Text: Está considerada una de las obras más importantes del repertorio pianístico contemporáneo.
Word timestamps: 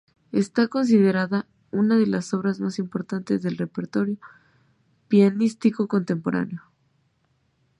Está 0.31 0.67
considerada 0.67 1.45
una 1.69 1.95
de 1.95 2.07
las 2.07 2.33
obras 2.33 2.59
más 2.59 2.79
importantes 2.79 3.43
del 3.43 3.55
repertorio 3.55 4.17
pianístico 5.07 5.87
contemporáneo. 5.87 6.63